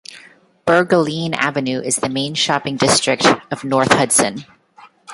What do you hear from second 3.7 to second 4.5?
Hudson.